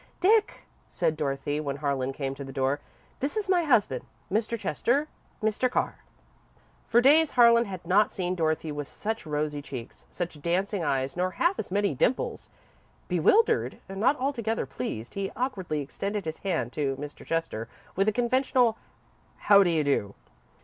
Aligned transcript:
"Dick," 0.19 0.63
said 0.89 1.15
Dorothy, 1.15 1.59
when 1.59 1.75
Harlan 1.75 2.11
came 2.11 2.33
to 2.33 2.43
the 2.43 2.51
door, 2.51 2.79
"this 3.19 3.37
is 3.37 3.47
my 3.47 3.65
husband. 3.65 4.03
Mr. 4.31 4.57
Chester, 4.57 5.07
Mr. 5.43 5.69
Carr." 5.69 5.99
For 6.87 7.01
days 7.01 7.29
Harlan 7.33 7.65
had 7.65 7.85
not 7.85 8.09
seen 8.11 8.33
Dorothy 8.33 8.71
with 8.71 8.87
such 8.87 9.27
rosy 9.27 9.61
cheeks, 9.61 10.07
such 10.09 10.41
dancing 10.41 10.83
eyes, 10.83 11.15
nor 11.15 11.29
half 11.29 11.59
as 11.59 11.69
many 11.71 11.93
dimples. 11.93 12.49
Bewildered, 13.09 13.77
and 13.87 13.99
not 13.99 14.17
altogether 14.19 14.65
pleased, 14.65 15.13
he 15.13 15.31
awkwardly 15.35 15.81
extended 15.81 16.25
his 16.25 16.39
hand 16.39 16.73
to 16.73 16.95
Mr. 16.95 17.23
Chester, 17.23 17.69
with 17.95 18.07
a 18.07 18.11
conventional 18.11 18.77
"how 19.37 19.61
do 19.61 19.69
you 19.69 19.83
do?" 19.83 20.15